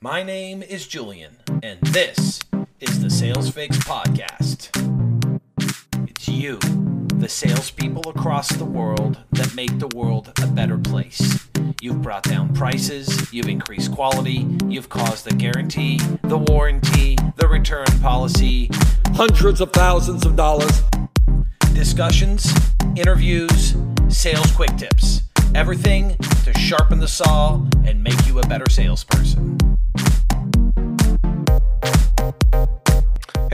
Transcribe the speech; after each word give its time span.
My 0.00 0.22
name 0.22 0.62
is 0.62 0.86
Julian, 0.86 1.36
and 1.62 1.80
this 1.80 2.40
is 2.80 3.00
the 3.00 3.08
Sales 3.08 3.50
Fix 3.50 3.78
Podcast. 3.78 4.68
It's 6.08 6.28
you, 6.28 6.58
the 7.18 7.28
salespeople 7.28 8.10
across 8.10 8.50
the 8.50 8.64
world 8.66 9.18
that 9.32 9.54
make 9.54 9.78
the 9.78 9.88
world 9.88 10.32
a 10.42 10.46
better 10.48 10.76
place. 10.76 11.48
You've 11.80 12.02
brought 12.02 12.24
down 12.24 12.54
prices, 12.54 13.32
you've 13.32 13.48
increased 13.48 13.90
quality, 13.92 14.46
you've 14.68 14.90
caused 14.90 15.24
the 15.24 15.34
guarantee, 15.34 15.98
the 16.24 16.38
warranty, 16.38 17.16
the 17.36 17.48
return 17.48 17.86
policy, 18.02 18.68
hundreds 19.14 19.60
of 19.60 19.72
thousands 19.72 20.26
of 20.26 20.36
dollars. 20.36 20.82
discussions, 21.72 22.52
interviews, 22.96 23.74
sales 24.08 24.50
quick 24.52 24.74
tips. 24.76 25.22
Everything 25.54 26.16
to 26.44 26.52
sharpen 26.58 27.00
the 27.00 27.08
saw 27.08 27.60
and 27.86 28.02
make 28.02 28.26
you 28.26 28.38
a 28.38 28.46
better 28.46 28.68
salesperson. 28.70 29.55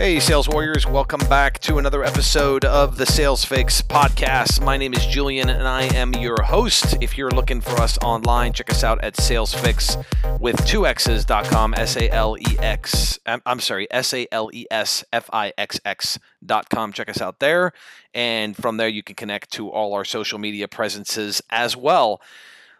Hey, 0.02 0.18
sales 0.18 0.48
warriors, 0.48 0.84
welcome 0.84 1.20
back 1.28 1.60
to 1.60 1.78
another 1.78 2.02
episode 2.02 2.64
of 2.64 2.96
the 2.96 3.06
Sales 3.06 3.44
Fix 3.44 3.80
podcast. 3.80 4.60
My 4.60 4.76
name 4.76 4.94
is 4.94 5.06
Julian 5.06 5.48
and 5.48 5.68
I 5.68 5.82
am 5.94 6.12
your 6.14 6.42
host. 6.42 6.96
If 7.00 7.16
you're 7.16 7.30
looking 7.30 7.60
for 7.60 7.80
us 7.80 7.98
online, 7.98 8.52
check 8.52 8.68
us 8.68 8.82
out 8.82 9.00
at 9.04 9.14
salesfix 9.14 10.04
with 10.40 10.66
two 10.66 10.88
X's.com, 10.88 11.74
S 11.74 11.96
A 11.96 12.10
L 12.10 12.36
E 12.36 12.58
X, 12.58 13.20
I'm 13.26 13.42
I'm 13.46 13.60
sorry, 13.60 13.86
S 13.92 14.12
A 14.12 14.26
L 14.32 14.50
E 14.52 14.66
S 14.72 15.04
F 15.12 15.30
I 15.32 15.52
X 15.56 15.78
X.com. 15.84 16.92
Check 16.92 17.08
us 17.08 17.20
out 17.20 17.38
there. 17.38 17.70
And 18.12 18.56
from 18.56 18.78
there, 18.78 18.88
you 18.88 19.04
can 19.04 19.14
connect 19.14 19.52
to 19.52 19.70
all 19.70 19.94
our 19.94 20.04
social 20.04 20.40
media 20.40 20.66
presences 20.66 21.40
as 21.48 21.76
well. 21.76 22.20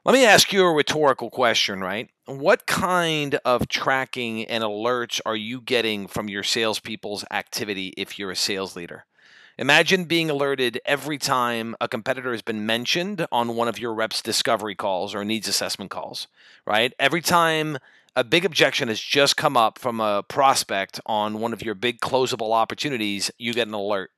Let 0.04 0.14
me 0.14 0.24
ask 0.24 0.52
you 0.52 0.64
a 0.64 0.72
rhetorical 0.72 1.30
question, 1.30 1.80
right? 1.80 2.10
What 2.26 2.66
kind 2.66 3.38
of 3.44 3.68
tracking 3.68 4.44
and 4.46 4.64
alerts 4.64 5.20
are 5.24 5.36
you 5.36 5.60
getting 5.60 6.08
from 6.08 6.28
your 6.28 6.42
salespeople's 6.42 7.24
activity 7.30 7.94
if 7.96 8.18
you're 8.18 8.32
a 8.32 8.36
sales 8.36 8.74
leader? 8.74 9.04
Imagine 9.58 10.06
being 10.06 10.28
alerted 10.28 10.80
every 10.84 11.18
time 11.18 11.76
a 11.80 11.86
competitor 11.86 12.32
has 12.32 12.42
been 12.42 12.66
mentioned 12.66 13.28
on 13.30 13.54
one 13.54 13.68
of 13.68 13.78
your 13.78 13.94
reps' 13.94 14.20
discovery 14.20 14.74
calls 14.74 15.14
or 15.14 15.24
needs 15.24 15.46
assessment 15.46 15.92
calls, 15.92 16.26
right? 16.66 16.92
Every 16.98 17.20
time 17.20 17.78
a 18.14 18.24
big 18.24 18.44
objection 18.44 18.88
has 18.88 19.00
just 19.00 19.36
come 19.36 19.56
up 19.56 19.78
from 19.78 20.00
a 20.00 20.22
prospect 20.22 21.00
on 21.06 21.40
one 21.40 21.52
of 21.52 21.62
your 21.62 21.74
big 21.74 22.00
closable 22.00 22.52
opportunities, 22.52 23.30
you 23.38 23.54
get 23.54 23.68
an 23.68 23.74
alert. 23.74 24.10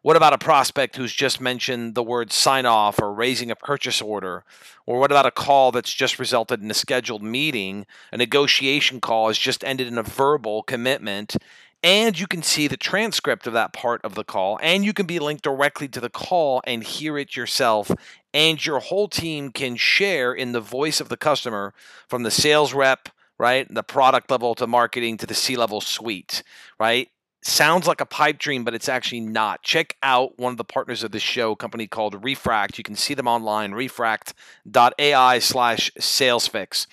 What 0.00 0.16
about 0.16 0.32
a 0.32 0.38
prospect 0.38 0.96
who's 0.96 1.12
just 1.12 1.40
mentioned 1.40 1.94
the 1.94 2.02
word 2.02 2.32
sign 2.32 2.66
off 2.66 3.00
or 3.00 3.12
raising 3.12 3.50
a 3.50 3.56
purchase 3.56 4.00
order? 4.00 4.44
Or 4.86 4.98
what 4.98 5.12
about 5.12 5.26
a 5.26 5.30
call 5.30 5.70
that's 5.70 5.94
just 5.94 6.18
resulted 6.18 6.62
in 6.62 6.70
a 6.70 6.74
scheduled 6.74 7.22
meeting? 7.22 7.86
A 8.10 8.16
negotiation 8.16 9.00
call 9.00 9.28
has 9.28 9.38
just 9.38 9.62
ended 9.62 9.86
in 9.86 9.98
a 9.98 10.02
verbal 10.02 10.62
commitment. 10.62 11.36
And 11.84 12.18
you 12.18 12.26
can 12.26 12.42
see 12.42 12.68
the 12.68 12.76
transcript 12.76 13.46
of 13.46 13.52
that 13.52 13.72
part 13.72 14.00
of 14.04 14.14
the 14.14 14.22
call, 14.24 14.56
and 14.62 14.84
you 14.84 14.92
can 14.92 15.04
be 15.04 15.18
linked 15.18 15.42
directly 15.42 15.88
to 15.88 16.00
the 16.00 16.10
call 16.10 16.62
and 16.64 16.84
hear 16.84 17.18
it 17.18 17.34
yourself. 17.34 17.90
And 18.32 18.64
your 18.64 18.78
whole 18.78 19.08
team 19.08 19.50
can 19.50 19.74
share 19.76 20.32
in 20.32 20.52
the 20.52 20.60
voice 20.60 21.00
of 21.00 21.08
the 21.08 21.16
customer 21.16 21.74
from 22.08 22.22
the 22.22 22.30
sales 22.30 22.72
rep, 22.72 23.08
right? 23.42 23.66
The 23.68 23.82
product 23.82 24.30
level 24.30 24.54
to 24.54 24.68
marketing 24.68 25.16
to 25.18 25.26
the 25.26 25.34
C 25.34 25.56
level 25.56 25.80
suite, 25.80 26.44
right? 26.78 27.08
sounds 27.44 27.88
like 27.88 28.00
a 28.00 28.06
pipe 28.06 28.38
dream, 28.38 28.62
but 28.62 28.72
it's 28.72 28.88
actually 28.88 29.18
not. 29.18 29.64
Check 29.64 29.96
out 30.00 30.38
one 30.38 30.52
of 30.52 30.58
the 30.58 30.64
partners 30.64 31.02
of 31.02 31.10
this 31.10 31.22
show, 31.24 31.50
a 31.50 31.56
company 31.56 31.88
called 31.88 32.22
Refract. 32.22 32.78
You 32.78 32.84
can 32.84 32.94
see 32.94 33.14
them 33.14 33.26
online, 33.26 33.72
refract.ai 33.72 35.38
slash 35.40 35.90
salesfix. 35.98 36.86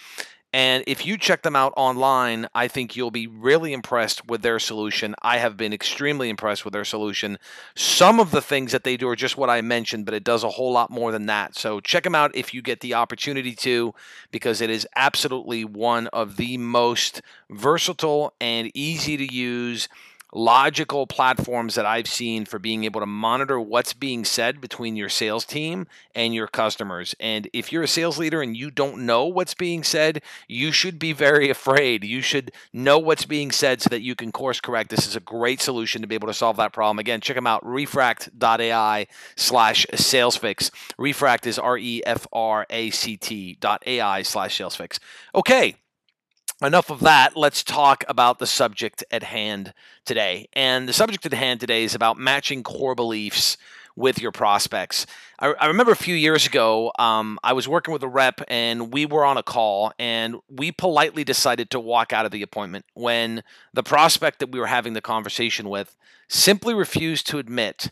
And 0.51 0.83
if 0.87 1.05
you 1.05 1.17
check 1.17 1.43
them 1.43 1.55
out 1.55 1.73
online, 1.77 2.47
I 2.55 2.67
think 2.67 2.95
you'll 2.95 3.11
be 3.11 3.27
really 3.27 3.71
impressed 3.71 4.27
with 4.27 4.41
their 4.41 4.57
solution. 4.57 5.13
I 5.21 5.37
have 5.37 5.57
been 5.57 5.73
extremely 5.73 6.27
impressed 6.27 6.65
with 6.65 6.73
their 6.73 6.85
solution. 6.85 7.37
Some 7.75 8.19
of 8.19 8.31
the 8.31 8.41
things 8.41 8.71
that 8.71 8.83
they 8.83 8.97
do 8.97 9.07
are 9.09 9.15
just 9.15 9.37
what 9.37 9.51
I 9.51 9.61
mentioned, 9.61 10.05
but 10.05 10.15
it 10.15 10.23
does 10.23 10.43
a 10.43 10.49
whole 10.49 10.71
lot 10.71 10.89
more 10.89 11.11
than 11.11 11.27
that. 11.27 11.55
So 11.55 11.79
check 11.79 12.03
them 12.03 12.15
out 12.15 12.35
if 12.35 12.51
you 12.51 12.63
get 12.63 12.79
the 12.79 12.95
opportunity 12.95 13.53
to, 13.57 13.93
because 14.31 14.59
it 14.59 14.71
is 14.71 14.87
absolutely 14.95 15.65
one 15.65 16.07
of 16.07 16.37
the 16.37 16.57
most 16.57 17.21
versatile 17.51 18.33
and 18.41 18.71
easy 18.73 19.17
to 19.17 19.31
use 19.31 19.87
logical 20.33 21.07
platforms 21.07 21.75
that 21.75 21.85
I've 21.85 22.07
seen 22.07 22.45
for 22.45 22.59
being 22.59 22.83
able 22.83 22.99
to 22.99 23.05
monitor 23.05 23.59
what's 23.59 23.93
being 23.93 24.23
said 24.23 24.61
between 24.61 24.95
your 24.95 25.09
sales 25.09 25.45
team 25.45 25.87
and 26.13 26.35
your 26.35 26.47
customers. 26.47 27.15
And 27.19 27.49
if 27.53 27.71
you're 27.71 27.83
a 27.83 27.87
sales 27.87 28.17
leader 28.17 28.41
and 28.41 28.55
you 28.55 28.69
don't 28.69 29.05
know 29.05 29.25
what's 29.25 29.53
being 29.53 29.83
said, 29.83 30.21
you 30.47 30.71
should 30.71 30.99
be 30.99 31.13
very 31.13 31.49
afraid. 31.59 32.03
You 32.03 32.21
should 32.21 32.51
know 32.71 32.99
what's 32.99 33.25
being 33.25 33.51
said 33.51 33.81
so 33.81 33.89
that 33.89 34.01
you 34.01 34.15
can 34.15 34.31
course 34.31 34.61
correct. 34.61 34.89
This 34.89 35.07
is 35.07 35.15
a 35.15 35.21
great 35.21 35.61
solution 35.61 36.01
to 36.01 36.07
be 36.07 36.15
able 36.15 36.27
to 36.27 36.33
solve 36.33 36.57
that 36.57 36.73
problem. 36.73 36.99
Again, 36.99 37.21
check 37.21 37.35
them 37.35 37.47
out, 37.47 37.65
refract.ai 37.65 39.07
slash 39.35 39.85
salesfix. 39.93 40.71
Refract 40.97 41.47
is 41.47 41.57
R-E-F-R-A-C-T 41.59 43.57
dot 43.59 43.83
AI 43.85 44.21
slash 44.21 44.57
salesfix. 44.57 44.99
Okay 45.33 45.75
enough 46.61 46.89
of 46.89 46.99
that. 47.01 47.35
Let's 47.35 47.63
talk 47.63 48.03
about 48.07 48.39
the 48.39 48.47
subject 48.47 49.03
at 49.11 49.23
hand 49.23 49.73
today. 50.05 50.49
And 50.53 50.87
the 50.87 50.93
subject 50.93 51.25
at 51.25 51.33
hand 51.33 51.59
today 51.59 51.83
is 51.83 51.95
about 51.95 52.17
matching 52.17 52.63
core 52.63 52.95
beliefs 52.95 53.57
with 53.95 54.21
your 54.21 54.31
prospects. 54.31 55.05
I, 55.39 55.53
I 55.59 55.67
remember 55.67 55.91
a 55.91 55.97
few 55.97 56.15
years 56.15 56.45
ago, 56.45 56.91
um, 56.99 57.37
I 57.43 57.53
was 57.53 57.67
working 57.67 57.91
with 57.91 58.03
a 58.03 58.07
rep 58.07 58.41
and 58.47 58.93
we 58.93 59.05
were 59.05 59.25
on 59.25 59.37
a 59.37 59.43
call 59.43 59.91
and 59.99 60.37
we 60.49 60.71
politely 60.71 61.23
decided 61.23 61.69
to 61.71 61.79
walk 61.79 62.13
out 62.13 62.25
of 62.25 62.31
the 62.31 62.41
appointment 62.41 62.85
when 62.93 63.43
the 63.73 63.83
prospect 63.83 64.39
that 64.39 64.51
we 64.51 64.59
were 64.59 64.67
having 64.67 64.93
the 64.93 65.01
conversation 65.01 65.69
with 65.69 65.97
simply 66.27 66.73
refused 66.73 67.27
to 67.27 67.39
admit 67.39 67.91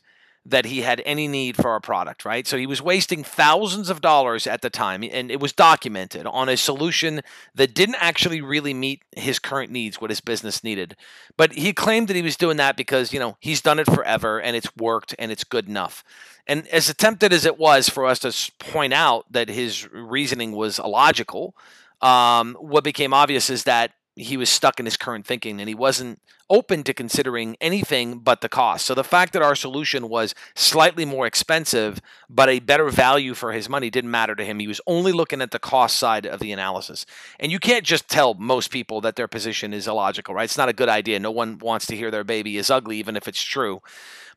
that 0.50 0.66
he 0.66 0.81
had 0.81 1.02
any 1.06 1.28
need 1.28 1.58
for 1.58 1.69
our 1.69 1.81
product, 1.81 2.24
right? 2.24 2.47
So 2.47 2.58
he 2.58 2.66
was 2.66 2.81
wasting 2.81 3.24
thousands 3.24 3.90
of 3.90 4.00
dollars 4.00 4.47
at 4.47 4.62
the 4.62 4.69
time, 4.69 5.03
and 5.03 5.30
it 5.30 5.41
was 5.41 5.52
documented 5.52 6.25
on 6.25 6.47
a 6.47 6.56
solution 6.56 7.22
that 7.53 7.74
didn't 7.74 7.97
actually 8.00 8.40
really 8.40 8.74
meet 8.74 9.03
his 9.16 9.40
current 9.40 9.72
needs, 9.72 10.00
what 10.00 10.09
his 10.09 10.22
business 10.22 10.63
needed. 10.63 10.96
But 11.35 11.53
he 11.53 11.74
claimed 11.74 12.08
that 12.08 12.16
he 12.16 12.22
was 12.22 12.38
doing 12.38 12.56
that 12.58 12.78
because, 12.78 13.12
you 13.12 13.19
know, 13.19 13.35
he's 13.41 13.62
done 13.62 13.78
it 13.78 13.88
forever 13.88 14.40
and 14.40 14.56
it's 14.56 14.74
worked 14.78 15.13
and 15.19 15.31
it's 15.31 15.44
good 15.44 15.68
enough. 15.68 16.03
And 16.47 16.66
as 16.68 16.90
attempted 16.90 17.34
as 17.34 17.46
it 17.46 17.59
was 17.59 17.90
for 17.90 18.06
us 18.06 18.19
to 18.19 18.52
point 18.58 18.94
out 18.94 19.25
that 19.31 19.50
his 19.50 19.91
reasoning 19.91 20.53
was 20.53 20.79
illogical, 20.79 21.56
um, 22.02 22.56
what 22.59 22.85
became 22.85 23.14
obvious 23.14 23.50
is 23.50 23.66
that 23.66 23.91
he 24.17 24.35
was 24.35 24.50
stuck 24.50 24.79
in 24.79 24.85
his 24.85 24.97
current 24.97 25.25
thinking 25.25 25.59
and 25.59 25.69
he 25.69 25.75
wasn't 25.75 26.19
open 26.50 26.81
to 26.83 26.94
considering 26.94 27.55
anything 27.59 28.19
but 28.19 28.41
the 28.41 28.50
cost. 28.50 28.85
So 28.85 28.95
the 28.95 29.03
fact 29.03 29.33
that 29.33 29.41
our 29.41 29.55
solution 29.55 30.09
was 30.09 30.33
slightly 30.55 31.05
more 31.05 31.28
expensive 31.28 32.01
but 32.29 32.50
a 32.50 32.59
better 32.59 32.89
value 32.89 33.33
for 33.33 33.51
his 33.51 33.69
money 33.69 33.89
didn't 33.89 34.11
matter 34.11 34.33
to 34.33 34.44
him. 34.44 34.59
He 34.59 34.67
was 34.67 34.81
only 34.88 35.11
looking 35.11 35.41
at 35.41 35.51
the 35.51 35.59
cost 35.59 35.97
side 35.97 36.25
of 36.25 36.39
the 36.39 36.51
analysis. 36.51 37.05
And 37.39 37.51
you 37.51 37.59
can't 37.59 37.83
just 37.83 38.09
tell 38.09 38.33
most 38.33 38.72
people 38.72 39.01
that 39.01 39.17
their 39.17 39.28
position 39.28 39.73
is 39.73 39.88
illogical, 39.88 40.34
right? 40.34 40.45
It's 40.45 40.57
not 40.57 40.69
a 40.69 40.73
good 40.73 40.89
idea. 40.89 41.19
No 41.19 41.31
one 41.31 41.59
wants 41.59 41.85
to 41.88 41.95
hear 41.95 42.09
their 42.09 42.23
baby 42.23 42.57
is 42.57 42.69
ugly 42.69 42.97
even 42.97 43.16
if 43.16 43.28
it's 43.28 43.41
true. 43.41 43.81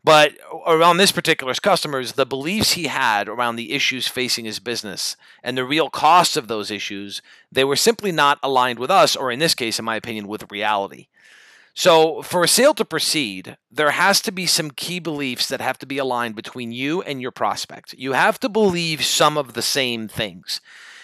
But 0.03 0.33
around 0.67 0.97
this 0.97 1.13
particular 1.13 1.53
customers, 1.55 2.13
the 2.13 2.25
beliefs 2.25 2.73
he 2.73 2.87
had 2.87 3.29
around 3.29 3.57
the 3.57 3.73
issues 3.73 4.09
facing 4.09 4.47
his 4.47 4.59
business 4.59 5.15
and 5.43 5.57
the 5.57 5.65
real 5.65 5.91
costs 5.91 6.37
of 6.37 6.49
those 6.49 6.71
issues, 6.71 7.21
they 7.53 7.65
were 7.65 7.77
simply 7.77 8.11
not 8.11 8.39
aligned 8.43 8.79
with 8.79 8.91
us, 8.91 9.15
or 9.15 9.31
in 9.31 9.39
this 9.39 9.55
case, 9.55 9.79
in 9.79 9.85
my 9.85 9.97
opinion, 9.97 10.27
with 10.27 10.51
reality. 10.51 11.09
So, 11.75 12.23
for 12.23 12.43
a 12.43 12.49
sale 12.49 12.75
to 12.75 12.85
proceed, 12.85 13.57
there 13.71 13.93
has 13.93 14.21
to 14.23 14.33
be 14.33 14.47
some 14.47 14.71
key 14.71 14.99
beliefs 15.01 15.49
that 15.49 15.61
have 15.61 15.79
to 15.79 15.87
be 15.87 15.99
aligned 15.99 16.35
between 16.35 16.73
you 16.73 17.01
and 17.03 17.21
your 17.21 17.31
prospect. 17.31 17.95
You 17.97 18.13
have 18.15 18.41
to 18.41 18.49
believe 18.49 19.05
some 19.05 19.39
of 19.39 19.53
the 19.53 19.63
same 19.63 20.09
things. 20.09 20.61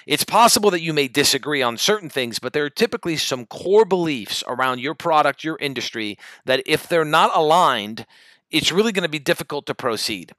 It's 0.06 0.24
possible 0.24 0.70
that 0.70 0.82
you 0.82 0.92
may 0.92 1.08
disagree 1.08 1.62
on 1.62 1.76
certain 1.76 2.08
things, 2.08 2.38
but 2.38 2.52
there 2.52 2.64
are 2.64 2.70
typically 2.70 3.16
some 3.16 3.46
core 3.46 3.84
beliefs 3.84 4.42
around 4.46 4.80
your 4.80 4.94
product, 4.94 5.44
your 5.44 5.58
industry, 5.60 6.18
that 6.44 6.62
if 6.64 6.88
they're 6.88 7.04
not 7.04 7.30
aligned, 7.34 8.06
it's 8.50 8.70
really 8.70 8.92
going 8.92 9.02
to 9.02 9.08
be 9.08 9.18
difficult 9.18 9.66
to 9.66 9.74
proceed. 9.74 10.32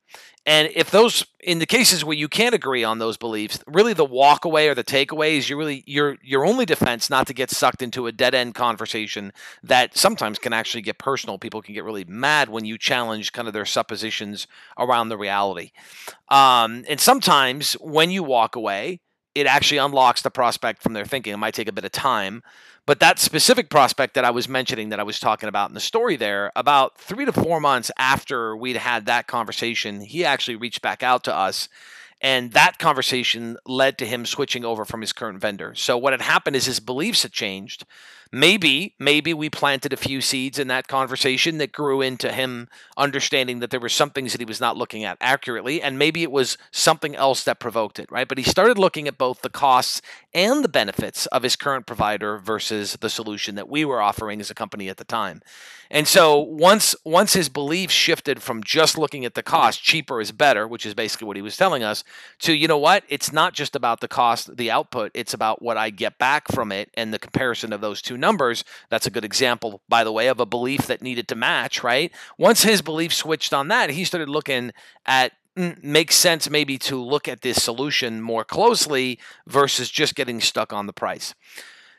And 0.46 0.70
if 0.74 0.90
those, 0.92 1.26
in 1.42 1.60
the 1.60 1.66
cases 1.66 2.06
where 2.06 2.16
you 2.16 2.30
can't 2.30 2.56
agree 2.56 2.84
on 2.84 3.00
those 3.00 3.18
beliefs, 3.18 3.60
really 3.68 3.94
the 3.94 4.06
walk 4.06 4.46
away 4.46 4.70
or 4.70 4.76
the 4.76 4.84
takeaway 4.84 5.38
is 5.38 5.50
you 5.50 5.58
really 5.58 5.84
your 5.86 6.18
your 6.24 6.46
only 6.46 6.66
defense 6.66 7.10
not 7.10 7.28
to 7.28 7.34
get 7.34 7.52
sucked 7.52 7.82
into 7.82 8.08
a 8.08 8.14
dead 8.14 8.34
end 8.34 8.56
conversation 8.56 9.34
that 9.62 9.98
sometimes 9.98 10.40
can 10.40 10.54
actually 10.54 10.82
get 10.82 10.98
personal. 10.98 11.38
People 11.38 11.62
can 11.62 11.74
get 11.74 11.84
really 11.84 12.06
mad 12.06 12.48
when 12.48 12.64
you 12.64 12.78
challenge 12.78 13.34
kind 13.34 13.48
of 13.48 13.54
their 13.54 13.66
suppositions 13.66 14.48
around 14.78 15.10
the 15.10 15.18
reality. 15.18 15.72
Um, 16.30 16.86
and 16.88 17.02
sometimes 17.02 17.74
when 17.74 18.10
you 18.10 18.24
walk 18.24 18.56
away, 18.56 19.02
it 19.40 19.48
actually 19.48 19.80
unlocks 19.80 20.22
the 20.22 20.32
prospect 20.32 20.82
from 20.82 20.94
their 20.94 21.06
thinking. 21.06 21.34
It 21.34 21.38
might 21.38 21.54
take 21.54 21.70
a 21.70 21.74
bit 21.74 21.86
of 21.86 21.92
time, 21.92 22.44
but 22.86 23.00
that 23.00 23.20
specific 23.20 23.70
prospect 23.70 24.14
that 24.16 24.26
I 24.26 24.32
was 24.32 24.48
mentioning, 24.50 24.90
that 24.90 25.00
I 25.00 25.04
was 25.04 25.20
talking 25.20 25.50
about 25.50 25.70
in 25.70 25.74
the 25.74 25.80
story 25.80 26.18
there, 26.18 26.52
about 26.56 26.98
three 26.98 27.26
to 27.26 27.34
four 27.34 27.60
months 27.60 27.92
after 27.98 28.56
we'd 28.56 28.78
had 28.78 29.06
that 29.06 29.28
conversation, 29.28 30.02
he 30.02 30.26
actually 30.26 30.56
reached 30.56 30.82
back 30.82 31.04
out 31.04 31.24
to 31.26 31.36
us 31.36 31.70
And 32.22 32.52
that 32.54 32.80
conversation 32.80 33.58
led 33.66 33.98
to 34.00 34.06
him 34.06 34.26
switching 34.26 34.66
over 34.66 34.86
from 34.86 35.02
his 35.02 35.14
current 35.14 35.40
vendor. 35.40 35.76
So 35.76 35.98
what 35.98 36.14
had 36.14 36.22
happened 36.22 36.56
is 36.56 36.66
his 36.66 36.80
beliefs 36.80 37.24
had 37.24 37.32
changed. 37.32 37.86
Maybe, 38.32 38.96
maybe 39.00 39.34
we 39.34 39.50
planted 39.50 39.94
a 39.94 39.98
few 39.98 40.22
seeds 40.22 40.60
in 40.60 40.68
that 40.68 40.88
conversation 40.88 41.58
that 41.58 41.72
grew 41.72 42.02
into 42.02 42.32
him 42.32 42.68
understanding 42.98 43.60
that 43.60 43.70
there 43.70 43.80
were 43.80 43.90
some 43.90 44.10
things 44.10 44.32
that 44.32 44.42
he 44.42 44.46
was 44.46 44.60
not 44.60 44.78
looking 44.78 45.04
at 45.04 45.18
accurately, 45.22 45.82
and 45.82 45.98
maybe 45.98 46.24
it 46.24 46.32
was 46.32 46.58
something 46.72 47.16
else 47.16 47.44
that 47.44 47.60
provoked 47.60 48.00
it, 48.00 48.12
right? 48.12 48.28
But 48.28 48.38
he 48.38 48.44
started 48.44 48.78
looking 48.78 49.08
at 49.08 49.18
both 49.18 49.42
the 49.42 49.50
costs 49.50 50.02
and 50.34 50.64
the 50.64 50.70
benefits 50.70 51.26
of 51.28 51.44
his 51.44 51.56
current 51.56 51.86
provider 51.86 52.38
versus 52.38 52.98
the 53.00 53.10
solution 53.10 53.56
that 53.56 53.70
we 53.70 53.86
were 53.86 54.02
offering 54.02 54.40
as 54.40 54.50
a 54.50 54.56
company 54.56 54.90
at 54.90 54.98
the 54.98 55.04
time. 55.04 55.42
And 55.90 56.08
so 56.08 56.38
once 56.40 56.96
once 57.06 57.34
his 57.34 57.48
beliefs 57.48 57.94
shifted 57.94 58.42
from 58.42 58.62
just 58.62 58.98
looking 58.98 59.24
at 59.24 59.36
the 59.36 59.44
cost, 59.44 59.82
cheaper 59.82 60.20
is 60.20 60.32
better, 60.32 60.68
which 60.68 60.86
is 60.86 60.94
basically 60.94 61.28
what 61.28 61.38
he 61.38 61.42
was 61.42 61.56
telling 61.56 61.82
us, 61.82 62.04
to 62.40 62.54
you 62.54 62.68
know 62.68 62.78
what, 62.78 63.04
it's 63.08 63.32
not 63.32 63.54
just 63.54 63.76
about 63.76 64.02
the 64.02 64.08
cost, 64.08 64.58
the 64.58 64.70
output, 64.70 65.12
it's 65.14 65.34
about 65.34 65.62
what 65.62 65.78
I 65.78 65.90
get 65.90 66.18
back 66.18 66.52
from 66.52 66.72
it 66.72 66.90
and 66.96 67.14
the 67.14 67.20
comparison 67.20 67.72
of 67.72 67.82
those 67.82 68.02
two 68.02 68.17
numbers. 68.18 68.64
That's 68.90 69.08
a 69.08 69.12
good 69.12 69.26
example, 69.26 69.82
by 69.88 70.04
the 70.04 70.12
way, 70.12 70.28
of 70.28 70.40
a 70.40 70.46
belief 70.46 70.88
that 70.88 71.02
needed 71.02 71.28
to 71.30 71.36
match, 71.36 71.84
right? 71.84 72.12
Once 72.38 72.64
his 72.64 72.82
belief 72.82 73.14
switched 73.14 73.54
on 73.54 73.68
that, 73.70 73.92
he 73.92 74.04
started 74.04 74.30
looking 74.30 74.72
at 75.06 75.34
mm, 75.56 75.82
makes 75.84 76.16
sense 76.16 76.50
maybe 76.50 76.78
to 76.80 77.02
look 77.02 77.28
at 77.28 77.42
this 77.42 77.64
solution 77.64 78.22
more 78.22 78.44
closely 78.44 79.20
versus 79.46 79.90
just 79.90 80.16
getting 80.16 80.42
stuck 80.42 80.74
on 80.74 80.88
the 80.88 80.94
price. 80.94 81.34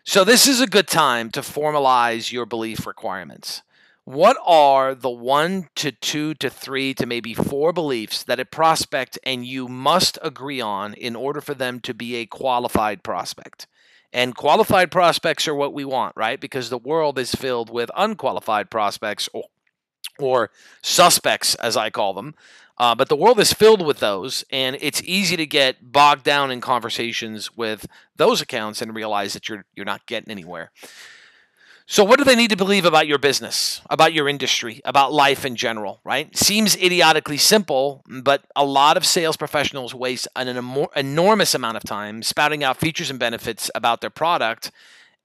So 0.04 0.24
this 0.24 0.46
is 0.46 0.60
a 0.60 0.66
good 0.66 0.88
time 0.88 1.30
to 1.32 1.40
formalize 1.40 2.32
your 2.32 2.46
belief 2.46 2.86
requirements. 2.86 3.62
What 4.08 4.38
are 4.46 4.94
the 4.94 5.10
one 5.10 5.68
to 5.74 5.92
two 5.92 6.32
to 6.36 6.48
three 6.48 6.94
to 6.94 7.04
maybe 7.04 7.34
four 7.34 7.74
beliefs 7.74 8.22
that 8.22 8.40
a 8.40 8.46
prospect 8.46 9.18
and 9.22 9.44
you 9.44 9.68
must 9.68 10.18
agree 10.22 10.62
on 10.62 10.94
in 10.94 11.14
order 11.14 11.42
for 11.42 11.52
them 11.52 11.78
to 11.80 11.92
be 11.92 12.16
a 12.16 12.24
qualified 12.24 13.02
prospect? 13.02 13.66
And 14.12 14.34
qualified 14.34 14.90
prospects 14.90 15.46
are 15.46 15.54
what 15.54 15.74
we 15.74 15.84
want, 15.84 16.16
right? 16.16 16.40
Because 16.40 16.70
the 16.70 16.78
world 16.78 17.18
is 17.18 17.34
filled 17.34 17.70
with 17.70 17.90
unqualified 17.96 18.70
prospects 18.70 19.28
or, 19.32 19.44
or 20.18 20.50
suspects, 20.82 21.54
as 21.56 21.76
I 21.76 21.90
call 21.90 22.14
them. 22.14 22.34
Uh, 22.78 22.94
but 22.94 23.08
the 23.08 23.16
world 23.16 23.40
is 23.40 23.52
filled 23.52 23.84
with 23.84 23.98
those, 23.98 24.44
and 24.52 24.76
it's 24.80 25.02
easy 25.02 25.36
to 25.36 25.46
get 25.46 25.92
bogged 25.92 26.22
down 26.22 26.50
in 26.50 26.60
conversations 26.60 27.56
with 27.56 27.86
those 28.16 28.40
accounts 28.40 28.80
and 28.80 28.94
realize 28.94 29.32
that 29.32 29.48
you're 29.48 29.64
you're 29.74 29.84
not 29.84 30.06
getting 30.06 30.30
anywhere. 30.30 30.70
So, 31.90 32.04
what 32.04 32.18
do 32.18 32.24
they 32.24 32.36
need 32.36 32.50
to 32.50 32.56
believe 32.56 32.84
about 32.84 33.06
your 33.06 33.16
business, 33.16 33.80
about 33.88 34.12
your 34.12 34.28
industry, 34.28 34.82
about 34.84 35.10
life 35.10 35.46
in 35.46 35.56
general, 35.56 36.00
right? 36.04 36.36
Seems 36.36 36.76
idiotically 36.76 37.38
simple, 37.38 38.04
but 38.06 38.44
a 38.54 38.62
lot 38.62 38.98
of 38.98 39.06
sales 39.06 39.38
professionals 39.38 39.94
waste 39.94 40.28
an, 40.36 40.48
enormous 40.94 41.54
amount 41.54 41.78
of 41.78 41.84
time 41.84 42.22
spouting 42.22 42.62
out 42.62 42.76
features 42.76 43.08
and 43.08 43.18
benefits 43.18 43.70
about 43.74 44.02
their 44.02 44.10
product. 44.10 44.70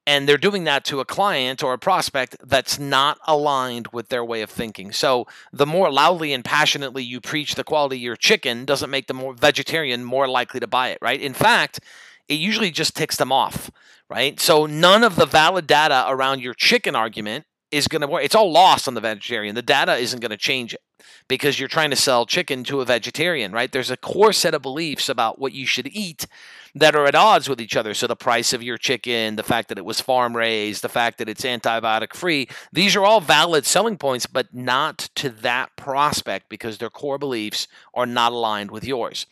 And 0.08 0.28
they're 0.28 0.38
doing 0.38 0.64
that 0.64 0.86
to 0.86 1.02
a 1.02 1.06
client 1.06 1.64
or 1.64 1.74
a 1.74 1.78
prospect 1.78 2.38
that's 2.42 2.80
not 2.80 3.20
aligned 3.28 3.88
with 3.88 4.08
their 4.08 4.24
way 4.24 4.42
of 4.42 4.50
thinking. 4.50 4.94
So, 4.94 5.28
the 5.52 5.66
more 5.66 5.92
loudly 5.92 6.32
and 6.32 6.46
passionately 6.46 7.04
you 7.04 7.20
preach 7.20 7.56
the 7.56 7.66
quality 7.66 7.98
of 7.98 8.04
your 8.04 8.16
chicken 8.16 8.64
doesn't 8.64 8.90
make 8.90 9.08
the 9.08 9.14
more 9.14 9.34
vegetarian 9.34 10.06
more 10.06 10.30
likely 10.30 10.62
to 10.62 10.68
buy 10.68 10.92
it, 10.92 11.00
right? 11.02 11.20
In 11.20 11.34
fact, 11.34 11.82
it 12.28 12.36
usually 12.36 12.72
just 12.72 12.96
ticks 12.96 13.18
them 13.18 13.32
off, 13.32 13.72
right? 14.10 14.40
So 14.40 14.66
none 14.66 15.04
of 15.04 15.16
the 15.16 15.26
valid 15.26 15.68
data 15.68 16.06
around 16.08 16.42
your 16.42 16.54
chicken 16.54 16.96
argument 16.96 17.46
is 17.72 17.88
going 17.88 18.02
to 18.02 18.08
work. 18.08 18.24
It's 18.24 18.36
all 18.36 18.52
lost 18.52 18.88
on 18.88 18.94
the 18.94 19.02
vegetarian. 19.02 19.56
The 19.56 19.62
data 19.62 19.96
isn't 19.96 20.20
going 20.20 20.32
to 20.32 20.38
change 20.38 20.74
it 20.74 20.82
because 21.28 21.60
you're 21.60 21.70
trying 21.70 21.90
to 21.90 21.96
sell 21.96 22.26
chicken 22.26 22.64
to 22.66 22.82
a 22.82 22.86
vegetarian, 22.86 23.52
right? 23.52 23.72
There's 23.72 23.92
a 23.92 23.98
core 23.98 24.34
set 24.34 24.54
of 24.54 24.62
beliefs 24.62 25.10
about 25.10 25.40
what 25.40 25.54
you 25.54 25.66
should 25.66 25.88
eat 25.88 26.28
that 26.76 26.96
are 26.96 27.06
at 27.06 27.16
odds 27.16 27.50
with 27.50 27.62
each 27.62 27.76
other. 27.76 27.94
So 27.94 28.08
the 28.08 28.16
price 28.16 28.54
of 28.54 28.64
your 28.64 28.78
chicken, 28.78 29.36
the 29.36 29.44
fact 29.44 29.70
that 29.70 29.78
it 29.78 29.86
was 29.86 30.02
farm 30.02 30.36
raised, 30.36 30.82
the 30.84 30.90
fact 30.90 31.18
that 31.18 31.30
it's 31.30 31.44
antibiotic 31.44 32.14
free, 32.14 32.48
these 32.72 32.96
are 32.96 33.06
all 33.06 33.22
valid 33.22 33.66
selling 33.66 33.98
points, 33.98 34.26
but 34.26 34.54
not 34.54 35.10
to 35.16 35.30
that 35.30 35.76
prospect 35.76 36.50
because 36.50 36.78
their 36.78 36.90
core 36.90 37.18
beliefs 37.18 37.68
are 37.94 38.06
not 38.06 38.32
aligned 38.32 38.72
with 38.72 38.84
yours. 38.84 39.26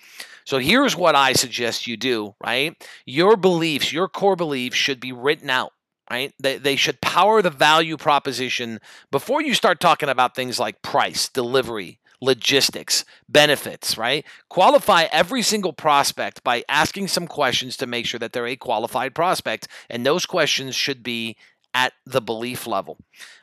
So 0.51 0.57
here's 0.57 0.97
what 0.97 1.15
I 1.15 1.31
suggest 1.31 1.87
you 1.87 1.95
do, 1.95 2.35
right? 2.43 2.75
Your 3.05 3.37
beliefs, 3.37 3.93
your 3.93 4.09
core 4.09 4.35
beliefs 4.35 4.75
should 4.75 4.99
be 4.99 5.13
written 5.13 5.49
out, 5.49 5.71
right? 6.09 6.33
They, 6.41 6.57
they 6.57 6.75
should 6.75 6.99
power 6.99 7.41
the 7.41 7.49
value 7.49 7.95
proposition 7.95 8.81
before 9.11 9.41
you 9.41 9.53
start 9.53 9.79
talking 9.79 10.09
about 10.09 10.35
things 10.35 10.59
like 10.59 10.81
price, 10.81 11.29
delivery, 11.29 12.01
logistics, 12.19 13.05
benefits, 13.29 13.97
right? 13.97 14.25
Qualify 14.49 15.03
every 15.13 15.41
single 15.41 15.71
prospect 15.71 16.43
by 16.43 16.65
asking 16.67 17.07
some 17.07 17.27
questions 17.27 17.77
to 17.77 17.87
make 17.87 18.05
sure 18.05 18.19
that 18.19 18.33
they're 18.33 18.45
a 18.45 18.57
qualified 18.57 19.15
prospect. 19.15 19.69
And 19.89 20.05
those 20.05 20.25
questions 20.25 20.75
should 20.75 21.01
be 21.01 21.37
at 21.73 21.93
the 22.05 22.19
belief 22.19 22.67
level. 22.67 22.97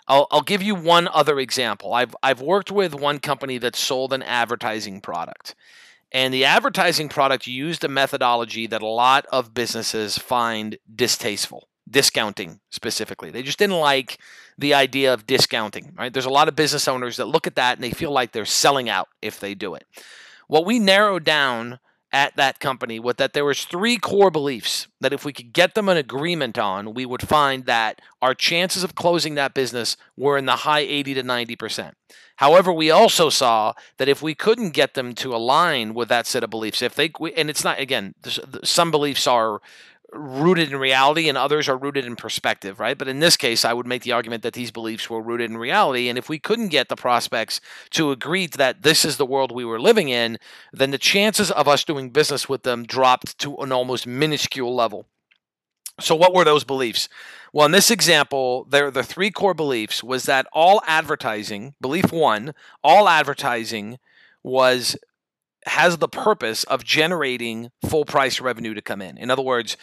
I'll, 0.06 0.26
I'll 0.30 0.42
give 0.42 0.62
you 0.62 0.74
one 0.74 1.08
other 1.08 1.40
example. 1.40 1.94
I've, 1.94 2.14
I've 2.22 2.42
worked 2.42 2.70
with 2.70 2.94
one 2.94 3.18
company 3.18 3.56
that 3.56 3.76
sold 3.76 4.12
an 4.12 4.22
advertising 4.22 5.00
product. 5.00 5.54
And 6.10 6.32
the 6.32 6.44
advertising 6.44 7.08
product 7.08 7.46
used 7.46 7.84
a 7.84 7.88
methodology 7.88 8.66
that 8.66 8.82
a 8.82 8.86
lot 8.86 9.26
of 9.30 9.52
businesses 9.52 10.16
find 10.16 10.78
distasteful, 10.94 11.68
discounting 11.88 12.60
specifically. 12.70 13.30
They 13.30 13.42
just 13.42 13.58
didn't 13.58 13.78
like 13.78 14.18
the 14.56 14.74
idea 14.74 15.12
of 15.12 15.26
discounting, 15.26 15.94
right? 15.96 16.12
There's 16.12 16.24
a 16.24 16.30
lot 16.30 16.48
of 16.48 16.56
business 16.56 16.88
owners 16.88 17.18
that 17.18 17.26
look 17.26 17.46
at 17.46 17.56
that 17.56 17.76
and 17.76 17.84
they 17.84 17.90
feel 17.90 18.10
like 18.10 18.32
they're 18.32 18.46
selling 18.46 18.88
out 18.88 19.08
if 19.20 19.38
they 19.38 19.54
do 19.54 19.74
it. 19.74 19.84
What 20.46 20.64
we 20.64 20.78
narrowed 20.78 21.24
down 21.24 21.78
at 22.12 22.36
that 22.36 22.58
company 22.58 22.98
was 22.98 23.16
that 23.16 23.32
there 23.32 23.44
was 23.44 23.64
three 23.64 23.98
core 23.98 24.30
beliefs 24.30 24.88
that 25.00 25.12
if 25.12 25.24
we 25.24 25.32
could 25.32 25.52
get 25.52 25.74
them 25.74 25.88
an 25.88 25.96
agreement 25.96 26.58
on, 26.58 26.94
we 26.94 27.04
would 27.04 27.26
find 27.26 27.66
that 27.66 28.00
our 28.22 28.34
chances 28.34 28.82
of 28.82 28.94
closing 28.94 29.34
that 29.34 29.54
business 29.54 29.96
were 30.16 30.38
in 30.38 30.46
the 30.46 30.56
high 30.56 30.80
80 30.80 31.14
to 31.14 31.22
90%. 31.22 31.92
However, 32.36 32.72
we 32.72 32.90
also 32.90 33.30
saw 33.30 33.74
that 33.98 34.08
if 34.08 34.22
we 34.22 34.34
couldn't 34.34 34.70
get 34.70 34.94
them 34.94 35.14
to 35.16 35.34
align 35.34 35.92
with 35.92 36.08
that 36.08 36.26
set 36.26 36.44
of 36.44 36.50
beliefs, 36.50 36.82
if 36.82 36.94
they 36.94 37.10
and 37.36 37.50
it's 37.50 37.64
not 37.64 37.80
again, 37.80 38.14
some 38.64 38.90
beliefs 38.90 39.26
are 39.26 39.60
rooted 40.12 40.72
in 40.72 40.78
reality 40.78 41.28
and 41.28 41.36
others 41.36 41.68
are 41.68 41.76
rooted 41.76 42.04
in 42.04 42.16
perspective, 42.16 42.80
right? 42.80 42.96
But 42.96 43.08
in 43.08 43.20
this 43.20 43.36
case, 43.36 43.64
I 43.64 43.72
would 43.72 43.86
make 43.86 44.02
the 44.02 44.12
argument 44.12 44.42
that 44.42 44.54
these 44.54 44.70
beliefs 44.70 45.10
were 45.10 45.20
rooted 45.20 45.50
in 45.50 45.58
reality. 45.58 46.08
And 46.08 46.16
if 46.16 46.28
we 46.28 46.38
couldn't 46.38 46.68
get 46.68 46.88
the 46.88 46.96
prospects 46.96 47.60
to 47.90 48.10
agree 48.10 48.46
that 48.46 48.82
this 48.82 49.04
is 49.04 49.16
the 49.16 49.26
world 49.26 49.52
we 49.52 49.64
were 49.64 49.80
living 49.80 50.08
in, 50.08 50.38
then 50.72 50.90
the 50.90 50.98
chances 50.98 51.50
of 51.50 51.68
us 51.68 51.84
doing 51.84 52.10
business 52.10 52.48
with 52.48 52.62
them 52.62 52.84
dropped 52.84 53.38
to 53.40 53.56
an 53.56 53.70
almost 53.70 54.06
minuscule 54.06 54.74
level. 54.74 55.06
So, 56.00 56.14
what 56.14 56.32
were 56.32 56.44
those 56.44 56.64
beliefs? 56.64 57.08
Well, 57.52 57.66
in 57.66 57.72
this 57.72 57.90
example, 57.90 58.64
there 58.70 58.90
the 58.90 59.02
three 59.02 59.30
core 59.30 59.54
beliefs 59.54 60.02
was 60.04 60.24
that 60.24 60.46
all 60.52 60.80
advertising, 60.86 61.74
belief 61.80 62.12
one, 62.12 62.54
all 62.84 63.08
advertising 63.08 63.98
was 64.44 64.96
has 65.68 65.98
the 65.98 66.08
purpose 66.08 66.64
of 66.64 66.84
generating 66.84 67.70
full 67.88 68.04
price 68.04 68.40
revenue 68.40 68.74
to 68.74 68.82
come 68.82 69.00
in. 69.00 69.16
In 69.18 69.30
other 69.30 69.42
words, 69.42 69.76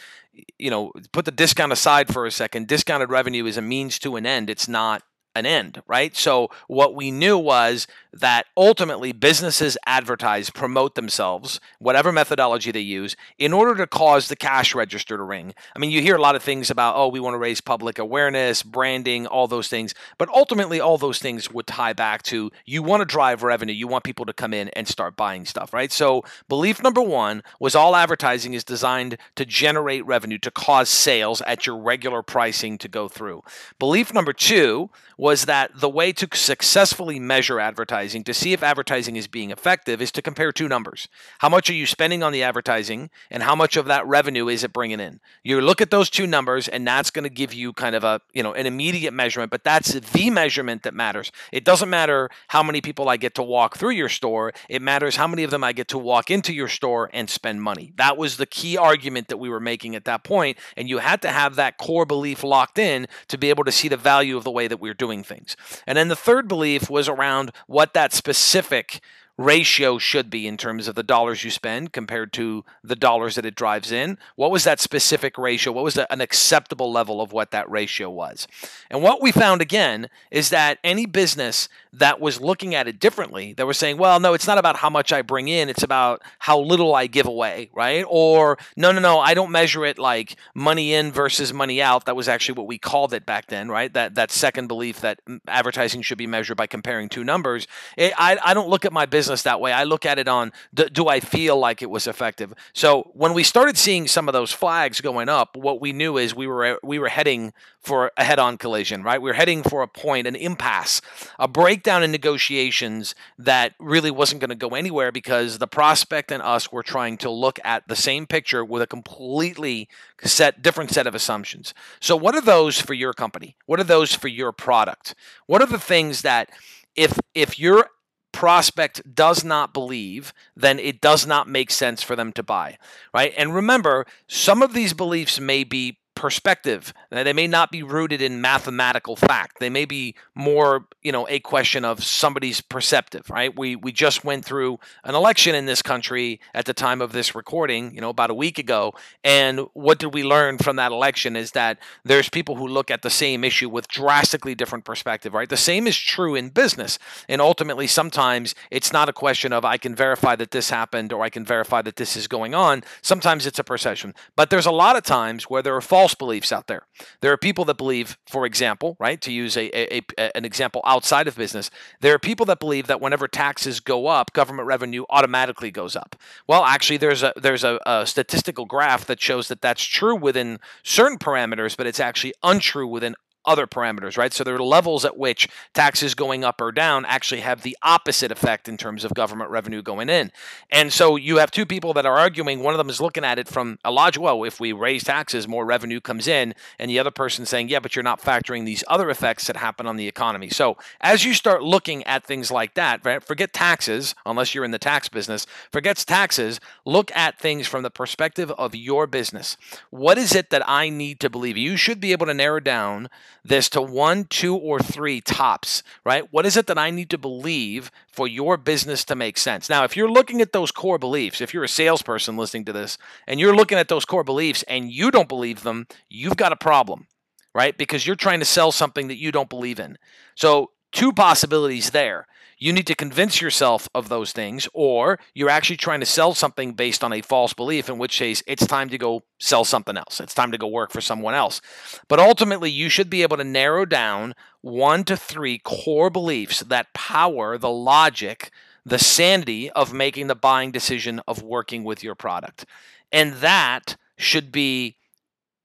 you 0.57 0.69
know, 0.69 0.91
put 1.11 1.25
the 1.25 1.31
discount 1.31 1.71
aside 1.71 2.13
for 2.13 2.25
a 2.25 2.31
second. 2.31 2.67
Discounted 2.67 3.09
revenue 3.09 3.45
is 3.45 3.57
a 3.57 3.61
means 3.61 3.99
to 3.99 4.15
an 4.15 4.25
end. 4.25 4.49
It's 4.49 4.67
not 4.67 5.03
an 5.35 5.45
end, 5.45 5.81
right? 5.87 6.15
So 6.15 6.49
what 6.67 6.95
we 6.95 7.11
knew 7.11 7.37
was 7.37 7.87
that 8.15 8.45
ultimately 8.55 9.11
businesses 9.11 9.77
advertise, 9.85 10.49
promote 10.49 10.95
themselves, 10.95 11.59
whatever 11.79 12.11
methodology 12.11 12.71
they 12.71 12.79
use, 12.79 13.15
in 13.37 13.51
order 13.51 13.75
to 13.75 13.85
cause 13.85 14.29
the 14.29 14.35
cash 14.35 14.73
register 14.73 15.17
to 15.17 15.23
ring. 15.23 15.53
I 15.75 15.79
mean, 15.79 15.91
you 15.91 16.01
hear 16.01 16.15
a 16.15 16.21
lot 16.21 16.35
of 16.35 16.41
things 16.41 16.69
about, 16.69 16.95
oh, 16.95 17.09
we 17.09 17.19
want 17.19 17.33
to 17.33 17.39
raise 17.39 17.59
public 17.59 17.99
awareness, 17.99 18.63
branding, 18.63 19.27
all 19.27 19.47
those 19.47 19.67
things. 19.67 19.93
But 20.17 20.29
ultimately, 20.29 20.79
all 20.79 20.97
those 20.97 21.19
things 21.19 21.51
would 21.51 21.67
tie 21.67 21.93
back 21.93 22.23
to 22.23 22.51
you 22.65 22.81
want 22.81 23.01
to 23.01 23.05
drive 23.05 23.43
revenue. 23.43 23.73
You 23.73 23.87
want 23.87 24.05
people 24.05 24.25
to 24.25 24.33
come 24.33 24.53
in 24.53 24.69
and 24.69 24.87
start 24.87 25.17
buying 25.17 25.45
stuff, 25.45 25.73
right? 25.73 25.91
So, 25.91 26.23
belief 26.47 26.81
number 26.81 27.01
one 27.01 27.43
was 27.59 27.75
all 27.75 27.95
advertising 27.95 28.53
is 28.53 28.63
designed 28.63 29.17
to 29.35 29.45
generate 29.45 30.05
revenue, 30.05 30.37
to 30.39 30.51
cause 30.51 30.89
sales 30.89 31.41
at 31.41 31.65
your 31.65 31.77
regular 31.77 32.21
pricing 32.21 32.77
to 32.77 32.87
go 32.87 33.09
through. 33.09 33.43
Belief 33.77 34.13
number 34.13 34.31
two 34.33 34.89
was 35.17 35.45
that 35.45 35.71
the 35.79 35.89
way 35.89 36.11
to 36.11 36.27
successfully 36.33 37.19
measure 37.19 37.59
advertising, 37.59 38.04
to 38.13 38.33
see 38.33 38.53
if 38.53 38.63
advertising 38.63 39.17
is 39.17 39.27
being 39.27 39.51
effective, 39.51 40.01
is 40.01 40.11
to 40.13 40.21
compare 40.21 40.53
two 40.53 40.69
numbers. 40.69 41.09
How 41.39 41.49
much 41.49 41.69
are 41.69 41.73
you 41.73 41.85
spending 41.85 42.23
on 42.23 42.31
the 42.31 42.41
advertising, 42.41 43.09
and 43.29 43.43
how 43.43 43.55
much 43.55 43.75
of 43.75 43.85
that 43.85 44.07
revenue 44.07 44.47
is 44.47 44.63
it 44.63 44.73
bringing 44.73 44.99
in? 44.99 45.19
You 45.43 45.59
look 45.61 45.81
at 45.81 45.91
those 45.91 46.09
two 46.09 46.25
numbers, 46.25 46.67
and 46.67 46.87
that's 46.87 47.11
going 47.11 47.23
to 47.23 47.29
give 47.29 47.53
you 47.53 47.73
kind 47.73 47.95
of 47.95 48.03
a 48.03 48.21
you 48.33 48.41
know 48.41 48.53
an 48.53 48.65
immediate 48.65 49.13
measurement. 49.13 49.51
But 49.51 49.63
that's 49.65 49.93
the 49.93 50.29
measurement 50.29 50.83
that 50.83 50.93
matters. 50.93 51.31
It 51.51 51.65
doesn't 51.65 51.89
matter 51.89 52.29
how 52.47 52.63
many 52.63 52.79
people 52.79 53.09
I 53.09 53.17
get 53.17 53.35
to 53.35 53.43
walk 53.43 53.77
through 53.77 53.91
your 53.91 54.09
store. 54.09 54.53
It 54.69 54.81
matters 54.81 55.17
how 55.17 55.27
many 55.27 55.43
of 55.43 55.51
them 55.51 55.63
I 55.63 55.73
get 55.73 55.89
to 55.89 55.97
walk 55.97 56.31
into 56.31 56.53
your 56.53 56.69
store 56.69 57.09
and 57.13 57.29
spend 57.29 57.61
money. 57.61 57.91
That 57.97 58.15
was 58.17 58.37
the 58.37 58.45
key 58.45 58.77
argument 58.77 59.27
that 59.27 59.37
we 59.37 59.49
were 59.49 59.59
making 59.59 59.95
at 59.95 60.05
that 60.05 60.23
point, 60.23 60.57
and 60.77 60.87
you 60.87 60.99
had 60.99 61.21
to 61.23 61.29
have 61.29 61.55
that 61.55 61.77
core 61.77 62.05
belief 62.05 62.43
locked 62.43 62.79
in 62.79 63.07
to 63.27 63.37
be 63.37 63.49
able 63.49 63.65
to 63.65 63.71
see 63.71 63.89
the 63.89 63.97
value 63.97 64.37
of 64.37 64.45
the 64.45 64.51
way 64.51 64.67
that 64.69 64.79
we 64.79 64.85
we're 64.85 64.93
doing 64.93 65.23
things. 65.23 65.57
And 65.87 65.97
then 65.97 66.09
the 66.09 66.15
third 66.15 66.47
belief 66.47 66.91
was 66.91 67.09
around 67.09 67.51
what 67.65 67.94
that 67.95 68.13
specific 68.13 69.01
ratio 69.37 69.97
should 69.97 70.29
be 70.29 70.47
in 70.47 70.55
terms 70.55 70.87
of 70.87 70.95
the 70.95 71.03
dollars 71.03 71.43
you 71.43 71.51
spend 71.51 71.91
compared 71.91 72.31
to 72.33 72.63
the 72.83 72.95
dollars 72.95 73.35
that 73.35 73.45
it 73.45 73.55
drives 73.55 73.91
in. 73.91 74.17
What 74.35 74.51
was 74.51 74.63
that 74.63 74.79
specific 74.79 75.37
ratio? 75.37 75.73
What 75.73 75.83
was 75.83 75.97
an 75.97 76.21
acceptable 76.21 76.91
level 76.91 77.21
of 77.21 77.33
what 77.33 77.51
that 77.51 77.69
ratio 77.69 78.09
was? 78.09 78.47
And 78.89 79.03
what 79.03 79.21
we 79.21 79.31
found 79.31 79.61
again 79.61 80.09
is 80.31 80.49
that 80.51 80.79
any 80.83 81.05
business 81.05 81.67
that 81.91 82.19
was 82.19 82.39
looking 82.39 82.75
at 82.75 82.87
it 82.87 82.99
differently, 82.99 83.53
that 83.53 83.65
was 83.65 83.77
saying, 83.77 83.97
well, 83.97 84.19
no, 84.19 84.33
it's 84.33 84.47
not 84.47 84.57
about 84.57 84.77
how 84.77 84.89
much 84.89 85.11
I 85.11 85.21
bring 85.21 85.47
in, 85.47 85.69
it's 85.69 85.83
about 85.83 86.21
how 86.39 86.59
little 86.59 86.95
I 86.95 87.07
give 87.07 87.25
away, 87.25 87.69
right? 87.73 88.05
Or 88.07 88.57
no, 88.77 88.91
no, 88.91 88.99
no, 88.99 89.19
I 89.19 89.33
don't 89.33 89.51
measure 89.51 89.85
it 89.85 89.97
like 89.97 90.35
money 90.53 90.93
in 90.93 91.11
versus 91.11 91.53
money 91.53 91.81
out. 91.81 92.05
That 92.05 92.15
was 92.15 92.27
actually 92.29 92.55
what 92.55 92.67
we 92.67 92.77
called 92.77 93.13
it 93.13 93.25
back 93.25 93.47
then, 93.47 93.69
right? 93.69 93.93
That 93.93 94.15
that 94.15 94.31
second 94.31 94.67
belief 94.67 95.01
that 95.01 95.19
advertising 95.47 96.01
should 96.01 96.17
be 96.17 96.27
measured 96.27 96.57
by 96.57 96.67
comparing 96.67 97.09
two 97.09 97.23
numbers. 97.23 97.67
It, 97.97 98.13
I, 98.17 98.37
I 98.43 98.53
don't 98.53 98.69
look 98.69 98.85
at 98.85 98.93
my 98.93 99.05
business 99.05 99.24
that 99.27 99.59
way. 99.59 99.71
I 99.71 99.83
look 99.83 100.05
at 100.05 100.19
it 100.19 100.27
on 100.27 100.51
do, 100.73 100.89
do 100.89 101.07
I 101.07 101.19
feel 101.19 101.57
like 101.57 101.81
it 101.81 101.89
was 101.89 102.07
effective? 102.07 102.53
So 102.73 103.11
when 103.13 103.33
we 103.33 103.43
started 103.43 103.77
seeing 103.77 104.07
some 104.07 104.27
of 104.27 104.33
those 104.33 104.51
flags 104.51 105.01
going 105.01 105.29
up, 105.29 105.55
what 105.55 105.81
we 105.81 105.93
knew 105.93 106.17
is 106.17 106.35
we 106.35 106.47
were 106.47 106.79
we 106.83 106.99
were 106.99 107.09
heading 107.09 107.53
for 107.81 108.11
a 108.17 108.23
head-on 108.23 108.57
collision, 108.57 109.03
right? 109.03 109.21
We 109.21 109.29
we're 109.29 109.35
heading 109.35 109.61
for 109.61 109.83
a 109.83 109.87
point, 109.87 110.25
an 110.25 110.35
impasse, 110.35 111.01
a 111.37 111.47
breakdown 111.47 112.03
in 112.03 112.11
negotiations 112.11 113.13
that 113.37 113.73
really 113.79 114.11
wasn't 114.11 114.41
going 114.41 114.49
to 114.49 114.55
go 114.55 114.69
anywhere 114.69 115.11
because 115.11 115.59
the 115.59 115.67
prospect 115.67 116.31
and 116.31 116.41
us 116.41 116.71
were 116.71 116.83
trying 116.83 117.17
to 117.17 117.29
look 117.29 117.59
at 117.63 117.87
the 117.87 117.95
same 117.95 118.25
picture 118.25 118.65
with 118.65 118.81
a 118.81 118.87
completely 118.87 119.87
set 120.23 120.61
different 120.61 120.91
set 120.91 121.07
of 121.07 121.13
assumptions. 121.13 121.73
So 121.99 122.15
what 122.15 122.35
are 122.35 122.41
those 122.41 122.81
for 122.81 122.93
your 122.93 123.13
company? 123.13 123.55
What 123.65 123.79
are 123.79 123.83
those 123.83 124.13
for 124.13 124.27
your 124.27 124.51
product? 124.51 125.13
What 125.45 125.61
are 125.61 125.67
the 125.67 125.79
things 125.79 126.21
that 126.23 126.49
if 126.95 127.19
if 127.33 127.59
your 127.59 127.89
prospect 128.35 129.15
does 129.15 129.45
not 129.45 129.73
believe, 129.73 130.33
then 130.57 130.77
it 130.77 130.99
does 130.99 131.25
not 131.25 131.47
make 131.47 131.71
sense 131.71 132.03
for 132.03 132.17
them 132.17 132.33
to 132.33 132.43
buy, 132.43 132.77
right? 133.13 133.33
And 133.37 133.55
remember, 133.55 134.05
some 134.27 134.61
of 134.61 134.73
these 134.73 134.93
beliefs 134.93 135.39
may 135.39 135.63
be 135.63 135.97
perspective. 136.15 136.93
They 137.11 137.33
may 137.33 137.47
not 137.47 137.71
be 137.71 137.83
rooted 137.83 138.21
in 138.21 138.41
mathematical 138.41 139.15
fact. 139.15 139.59
They 139.59 139.69
may 139.69 139.85
be 139.85 140.15
more, 140.33 140.85
you 141.03 141.11
know, 141.11 141.27
a 141.29 141.39
question 141.39 141.85
of 141.85 142.03
somebody's 142.03 142.61
perceptive, 142.61 143.29
right? 143.29 143.57
We 143.57 143.75
we 143.75 143.91
just 143.91 144.23
went 144.23 144.45
through 144.45 144.79
an 145.03 145.15
election 145.15 145.55
in 145.55 145.65
this 145.65 145.81
country 145.81 146.39
at 146.53 146.65
the 146.65 146.73
time 146.73 147.01
of 147.01 147.11
this 147.11 147.35
recording, 147.35 147.93
you 147.93 148.01
know, 148.01 148.09
about 148.09 148.29
a 148.29 148.33
week 148.33 148.57
ago, 148.57 148.93
and 149.23 149.67
what 149.73 149.99
did 149.99 150.13
we 150.13 150.23
learn 150.23 150.57
from 150.57 150.75
that 150.77 150.91
election 150.91 151.35
is 151.35 151.51
that 151.51 151.79
there's 152.03 152.29
people 152.29 152.55
who 152.55 152.67
look 152.67 152.91
at 152.91 153.01
the 153.01 153.09
same 153.09 153.43
issue 153.43 153.69
with 153.69 153.87
drastically 153.87 154.55
different 154.55 154.85
perspective, 154.85 155.33
right? 155.33 155.49
The 155.49 155.57
same 155.57 155.87
is 155.87 155.97
true 155.97 156.35
in 156.35 156.49
business. 156.49 156.99
And 157.27 157.41
ultimately 157.41 157.87
sometimes 157.87 158.55
it's 158.69 158.93
not 158.93 159.09
a 159.09 159.13
question 159.13 159.51
of 159.51 159.65
I 159.65 159.77
can 159.77 159.95
verify 159.95 160.35
that 160.35 160.51
this 160.51 160.69
happened 160.69 161.11
or 161.11 161.23
I 161.23 161.29
can 161.29 161.45
verify 161.45 161.81
that 161.81 161.95
this 161.95 162.15
is 162.15 162.27
going 162.27 162.53
on. 162.53 162.83
Sometimes 163.01 163.45
it's 163.45 163.59
a 163.59 163.63
perception. 163.63 164.13
But 164.35 164.49
there's 164.49 164.65
a 164.65 164.71
lot 164.71 164.95
of 164.95 165.03
times 165.03 165.49
where 165.49 165.61
there 165.61 165.75
are 165.75 165.81
false 165.81 166.04
false 166.05 166.13
beliefs 166.13 166.51
out 166.51 166.67
there. 166.67 166.85
There 167.21 167.31
are 167.31 167.37
people 167.37 167.65
that 167.65 167.79
believe, 167.79 168.15
for 168.27 168.45
example, 168.45 168.95
right, 168.99 169.19
to 169.21 169.31
use 169.31 169.57
a, 169.57 169.75
a, 169.75 170.01
a, 170.19 170.37
an 170.37 170.45
example 170.45 170.83
outside 170.85 171.27
of 171.27 171.35
business, 171.35 171.71
there 171.99 172.13
are 172.13 172.19
people 172.19 172.45
that 172.45 172.59
believe 172.59 172.85
that 172.85 173.01
whenever 173.01 173.27
taxes 173.27 173.79
go 173.79 174.05
up, 174.05 174.31
government 174.31 174.67
revenue 174.67 175.05
automatically 175.09 175.71
goes 175.71 175.95
up. 175.95 176.15
Well, 176.47 176.63
actually, 176.63 176.97
there's 176.97 177.23
a 177.23 177.33
there's 177.35 177.63
a, 177.63 177.79
a 177.87 178.05
statistical 178.05 178.65
graph 178.65 179.05
that 179.05 179.19
shows 179.19 179.47
that 179.47 179.61
that's 179.61 179.83
true 179.83 180.15
within 180.15 180.59
certain 180.83 181.17
parameters, 181.17 181.75
but 181.75 181.87
it's 181.87 181.99
actually 181.99 182.35
untrue 182.43 182.87
within 182.87 183.15
other 183.45 183.67
parameters, 183.67 184.17
right? 184.17 184.33
So 184.33 184.43
there 184.43 184.55
are 184.55 184.63
levels 184.63 185.05
at 185.05 185.17
which 185.17 185.47
taxes 185.73 186.15
going 186.15 186.43
up 186.43 186.61
or 186.61 186.71
down 186.71 187.05
actually 187.05 187.41
have 187.41 187.61
the 187.61 187.77
opposite 187.81 188.31
effect 188.31 188.67
in 188.67 188.77
terms 188.77 189.03
of 189.03 189.13
government 189.13 189.49
revenue 189.49 189.81
going 189.81 190.09
in. 190.09 190.31
And 190.69 190.91
so 190.91 191.15
you 191.15 191.37
have 191.37 191.51
two 191.51 191.65
people 191.65 191.93
that 191.93 192.05
are 192.05 192.17
arguing. 192.17 192.61
One 192.61 192.73
of 192.73 192.77
them 192.77 192.89
is 192.89 193.01
looking 193.01 193.23
at 193.23 193.39
it 193.39 193.47
from 193.47 193.79
a 193.83 193.91
logic, 193.91 194.21
well, 194.21 194.43
if 194.43 194.59
we 194.59 194.71
raise 194.73 195.03
taxes, 195.03 195.47
more 195.47 195.65
revenue 195.65 195.99
comes 195.99 196.27
in. 196.27 196.53
And 196.79 196.89
the 196.89 196.99
other 196.99 197.11
person 197.11 197.45
saying, 197.45 197.69
yeah, 197.69 197.79
but 197.79 197.95
you're 197.95 198.03
not 198.03 198.21
factoring 198.21 198.65
these 198.65 198.83
other 198.87 199.09
effects 199.09 199.47
that 199.47 199.57
happen 199.57 199.87
on 199.87 199.97
the 199.97 200.07
economy. 200.07 200.49
So 200.49 200.77
as 201.01 201.25
you 201.25 201.33
start 201.33 201.63
looking 201.63 202.03
at 202.03 202.23
things 202.23 202.51
like 202.51 202.73
that, 202.75 203.05
right, 203.05 203.23
forget 203.23 203.53
taxes, 203.53 204.15
unless 204.25 204.53
you're 204.53 204.65
in 204.65 204.71
the 204.71 204.79
tax 204.79 205.09
business, 205.09 205.45
forgets 205.71 206.05
taxes, 206.05 206.59
look 206.85 207.15
at 207.15 207.39
things 207.39 207.67
from 207.67 207.83
the 207.83 207.91
perspective 207.91 208.51
of 208.51 208.75
your 208.75 209.07
business. 209.07 209.57
What 209.89 210.17
is 210.17 210.35
it 210.35 210.49
that 210.49 210.67
I 210.67 210.89
need 210.89 211.19
to 211.21 211.29
believe? 211.29 211.57
You 211.57 211.77
should 211.77 211.99
be 211.99 212.11
able 212.11 212.25
to 212.27 212.33
narrow 212.33 212.59
down 212.59 213.09
this 213.43 213.69
to 213.69 213.81
one, 213.81 214.25
two, 214.25 214.55
or 214.55 214.79
three 214.79 215.21
tops, 215.21 215.83
right? 216.03 216.31
What 216.31 216.45
is 216.45 216.57
it 216.57 216.67
that 216.67 216.77
I 216.77 216.89
need 216.89 217.09
to 217.11 217.17
believe 217.17 217.91
for 218.07 218.27
your 218.27 218.57
business 218.57 219.03
to 219.05 219.15
make 219.15 219.37
sense? 219.37 219.69
Now, 219.69 219.83
if 219.83 219.95
you're 219.95 220.09
looking 220.09 220.41
at 220.41 220.53
those 220.53 220.71
core 220.71 220.97
beliefs, 220.97 221.41
if 221.41 221.53
you're 221.53 221.63
a 221.63 221.69
salesperson 221.69 222.37
listening 222.37 222.65
to 222.65 222.73
this 222.73 222.97
and 223.27 223.39
you're 223.39 223.55
looking 223.55 223.77
at 223.77 223.87
those 223.87 224.05
core 224.05 224.23
beliefs 224.23 224.63
and 224.67 224.91
you 224.91 225.11
don't 225.11 225.29
believe 225.29 225.63
them, 225.63 225.87
you've 226.09 226.37
got 226.37 226.51
a 226.51 226.57
problem, 226.57 227.07
right? 227.53 227.77
Because 227.77 228.05
you're 228.07 228.15
trying 228.15 228.39
to 228.39 228.45
sell 228.45 228.71
something 228.71 229.07
that 229.09 229.17
you 229.17 229.31
don't 229.31 229.49
believe 229.49 229.79
in. 229.79 229.97
So, 230.35 230.71
two 230.91 231.11
possibilities 231.11 231.91
there 231.91 232.27
you 232.57 232.71
need 232.71 232.87
to 232.87 232.95
convince 232.95 233.41
yourself 233.41 233.89
of 233.93 234.09
those 234.09 234.31
things, 234.31 234.67
or 234.73 235.19
you're 235.33 235.49
actually 235.49 235.77
trying 235.77 235.99
to 235.99 236.05
sell 236.05 236.33
something 236.33 236.73
based 236.73 237.03
on 237.03 237.13
a 237.13 237.21
false 237.21 237.53
belief, 237.53 237.89
in 237.89 237.97
which 237.97 238.17
case 238.17 238.43
it's 238.47 238.65
time 238.65 238.89
to 238.89 238.97
go 238.97 239.23
sell 239.39 239.65
something 239.65 239.97
else. 239.97 240.19
It's 240.19 240.33
time 240.33 240.51
to 240.51 240.57
go 240.57 240.67
work 240.67 240.91
for 240.91 241.01
someone 241.01 241.33
else. 241.33 241.61
But 242.07 242.19
ultimately, 242.19 242.69
you 242.69 242.89
should 242.89 243.09
be 243.09 243.23
able 243.23 243.37
to 243.37 243.43
narrow 243.43 243.85
down 243.85 244.35
one 244.61 245.03
to 245.05 245.17
three 245.17 245.57
core 245.59 246.09
beliefs 246.09 246.61
that 246.61 246.93
power 246.93 247.57
the 247.57 247.69
logic, 247.69 248.51
the 248.85 248.99
sanity 248.99 249.69
of 249.71 249.93
making 249.93 250.27
the 250.27 250.35
buying 250.35 250.71
decision 250.71 251.21
of 251.27 251.41
working 251.41 251.83
with 251.83 252.03
your 252.03 252.15
product. 252.15 252.65
And 253.11 253.33
that 253.35 253.97
should 254.17 254.51
be 254.51 254.97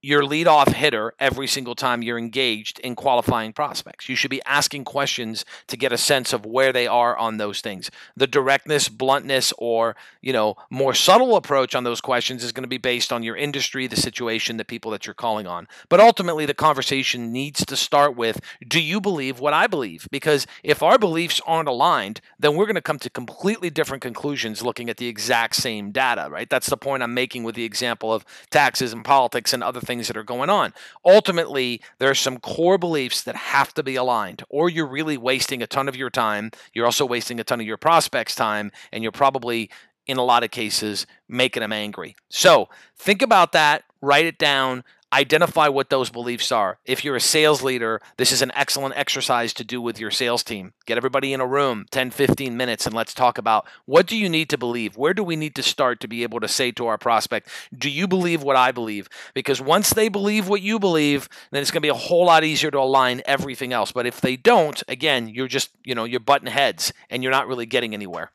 your 0.01 0.23
leadoff 0.23 0.73
hitter 0.73 1.13
every 1.19 1.47
single 1.47 1.75
time 1.75 2.01
you're 2.01 2.17
engaged 2.17 2.79
in 2.79 2.95
qualifying 2.95 3.53
prospects. 3.53 4.09
You 4.09 4.15
should 4.15 4.31
be 4.31 4.41
asking 4.45 4.83
questions 4.85 5.45
to 5.67 5.77
get 5.77 5.93
a 5.93 5.97
sense 5.97 6.33
of 6.33 6.45
where 6.45 6.73
they 6.73 6.87
are 6.87 7.15
on 7.15 7.37
those 7.37 7.61
things. 7.61 7.91
The 8.15 8.25
directness, 8.25 8.89
bluntness, 8.89 9.53
or 9.59 9.95
you 10.21 10.33
know 10.33 10.55
more 10.69 10.93
subtle 10.93 11.35
approach 11.35 11.75
on 11.75 11.83
those 11.83 12.01
questions 12.01 12.43
is 12.43 12.51
going 12.51 12.63
to 12.63 12.67
be 12.67 12.79
based 12.79 13.13
on 13.13 13.21
your 13.21 13.35
industry, 13.35 13.85
the 13.85 13.95
situation, 13.95 14.57
the 14.57 14.65
people 14.65 14.91
that 14.91 15.05
you're 15.05 15.13
calling 15.13 15.45
on. 15.45 15.67
But 15.87 15.99
ultimately, 15.99 16.45
the 16.45 16.53
conversation 16.53 17.31
needs 17.31 17.63
to 17.65 17.75
start 17.75 18.15
with: 18.15 18.41
Do 18.67 18.81
you 18.81 18.99
believe 19.01 19.39
what 19.39 19.53
I 19.53 19.67
believe? 19.67 20.07
Because 20.11 20.47
if 20.63 20.81
our 20.81 20.97
beliefs 20.97 21.41
aren't 21.45 21.69
aligned, 21.69 22.21
then 22.39 22.55
we're 22.55 22.65
going 22.65 22.75
to 22.75 22.81
come 22.81 22.99
to 22.99 23.09
completely 23.09 23.69
different 23.69 24.01
conclusions 24.01 24.63
looking 24.63 24.89
at 24.89 24.97
the 24.97 25.07
exact 25.07 25.55
same 25.55 25.91
data. 25.91 26.27
Right? 26.31 26.49
That's 26.49 26.69
the 26.69 26.77
point 26.77 27.03
I'm 27.03 27.13
making 27.13 27.43
with 27.43 27.53
the 27.53 27.65
example 27.65 28.11
of 28.11 28.25
taxes 28.49 28.93
and 28.93 29.05
politics 29.05 29.53
and 29.53 29.63
other 29.63 29.79
things 29.79 29.90
things 29.91 30.07
that 30.07 30.15
are 30.15 30.23
going 30.23 30.49
on. 30.49 30.73
Ultimately, 31.03 31.81
there 31.99 32.09
are 32.09 32.15
some 32.15 32.39
core 32.39 32.77
beliefs 32.77 33.23
that 33.23 33.35
have 33.35 33.73
to 33.73 33.83
be 33.83 33.97
aligned, 33.97 34.43
or 34.47 34.69
you're 34.69 34.87
really 34.87 35.17
wasting 35.17 35.61
a 35.61 35.67
ton 35.67 35.89
of 35.89 35.97
your 35.97 36.09
time. 36.09 36.49
You're 36.73 36.85
also 36.85 37.05
wasting 37.05 37.41
a 37.41 37.43
ton 37.43 37.59
of 37.59 37.67
your 37.67 37.75
prospects' 37.75 38.35
time, 38.35 38.71
and 38.93 39.03
you're 39.03 39.11
probably 39.11 39.69
in 40.07 40.17
a 40.17 40.23
lot 40.23 40.43
of 40.43 40.51
cases 40.51 41.05
making 41.27 41.59
them 41.59 41.73
angry. 41.73 42.15
So 42.29 42.69
think 42.95 43.21
about 43.21 43.51
that, 43.51 43.83
write 44.01 44.25
it 44.25 44.37
down 44.37 44.85
identify 45.13 45.67
what 45.67 45.89
those 45.89 46.09
beliefs 46.09 46.51
are. 46.51 46.77
If 46.85 47.03
you're 47.03 47.15
a 47.15 47.21
sales 47.21 47.61
leader, 47.61 48.01
this 48.17 48.31
is 48.31 48.41
an 48.41 48.51
excellent 48.55 48.95
exercise 48.97 49.53
to 49.53 49.63
do 49.63 49.81
with 49.81 49.99
your 49.99 50.11
sales 50.11 50.43
team. 50.43 50.73
Get 50.85 50.97
everybody 50.97 51.33
in 51.33 51.41
a 51.41 51.47
room, 51.47 51.85
10, 51.91 52.11
15 52.11 52.55
minutes, 52.55 52.85
and 52.85 52.95
let's 52.95 53.13
talk 53.13 53.37
about 53.37 53.67
what 53.85 54.07
do 54.07 54.17
you 54.17 54.29
need 54.29 54.49
to 54.49 54.57
believe? 54.57 54.95
Where 54.95 55.13
do 55.13 55.23
we 55.23 55.35
need 55.35 55.55
to 55.55 55.63
start 55.63 55.99
to 56.01 56.07
be 56.07 56.23
able 56.23 56.39
to 56.39 56.47
say 56.47 56.71
to 56.71 56.87
our 56.87 56.97
prospect, 56.97 57.49
do 57.77 57.89
you 57.89 58.07
believe 58.07 58.43
what 58.43 58.55
I 58.55 58.71
believe? 58.71 59.09
Because 59.33 59.61
once 59.61 59.91
they 59.91 60.09
believe 60.09 60.47
what 60.47 60.61
you 60.61 60.79
believe, 60.79 61.27
then 61.51 61.61
it's 61.61 61.71
going 61.71 61.81
to 61.81 61.85
be 61.85 61.89
a 61.89 61.93
whole 61.93 62.25
lot 62.25 62.43
easier 62.43 62.71
to 62.71 62.79
align 62.79 63.21
everything 63.25 63.73
else. 63.73 63.91
But 63.91 64.05
if 64.05 64.21
they 64.21 64.35
don't, 64.35 64.81
again, 64.87 65.27
you're 65.27 65.47
just, 65.47 65.71
you 65.83 65.95
know, 65.95 66.05
you're 66.05 66.19
butting 66.19 66.47
heads 66.47 66.93
and 67.09 67.23
you're 67.23 67.31
not 67.31 67.47
really 67.47 67.65
getting 67.65 67.93
anywhere 67.93 68.31